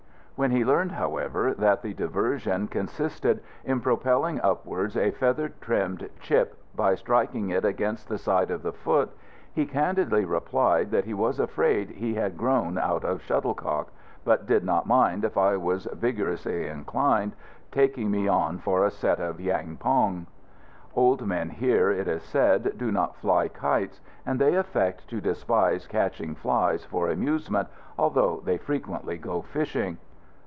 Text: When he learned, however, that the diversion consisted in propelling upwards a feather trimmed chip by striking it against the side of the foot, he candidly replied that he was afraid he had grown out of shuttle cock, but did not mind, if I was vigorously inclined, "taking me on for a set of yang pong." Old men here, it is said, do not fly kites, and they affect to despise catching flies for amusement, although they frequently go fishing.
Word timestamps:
When 0.37 0.49
he 0.49 0.65
learned, 0.65 0.93
however, 0.93 1.53
that 1.59 1.83
the 1.83 1.93
diversion 1.93 2.67
consisted 2.67 3.43
in 3.63 3.79
propelling 3.79 4.41
upwards 4.41 4.97
a 4.97 5.11
feather 5.11 5.49
trimmed 5.49 6.09
chip 6.19 6.57
by 6.75 6.95
striking 6.95 7.51
it 7.51 7.63
against 7.63 8.09
the 8.09 8.17
side 8.17 8.49
of 8.49 8.63
the 8.63 8.73
foot, 8.73 9.11
he 9.53 9.67
candidly 9.67 10.25
replied 10.25 10.89
that 10.89 11.05
he 11.05 11.13
was 11.13 11.39
afraid 11.39 11.91
he 11.91 12.15
had 12.15 12.37
grown 12.39 12.79
out 12.79 13.03
of 13.03 13.21
shuttle 13.21 13.53
cock, 13.53 13.89
but 14.25 14.47
did 14.47 14.63
not 14.63 14.87
mind, 14.87 15.23
if 15.23 15.37
I 15.37 15.57
was 15.57 15.85
vigorously 15.93 16.65
inclined, 16.65 17.35
"taking 17.71 18.09
me 18.09 18.27
on 18.27 18.57
for 18.57 18.83
a 18.83 18.89
set 18.89 19.19
of 19.19 19.39
yang 19.39 19.77
pong." 19.79 20.25
Old 20.95 21.21
men 21.27 21.49
here, 21.51 21.91
it 21.91 22.07
is 22.07 22.23
said, 22.23 22.73
do 22.79 22.91
not 22.91 23.15
fly 23.17 23.47
kites, 23.47 24.01
and 24.25 24.39
they 24.41 24.55
affect 24.55 25.07
to 25.09 25.21
despise 25.21 25.85
catching 25.85 26.33
flies 26.33 26.83
for 26.83 27.11
amusement, 27.11 27.67
although 27.95 28.41
they 28.43 28.57
frequently 28.57 29.19
go 29.19 29.43
fishing. 29.43 29.99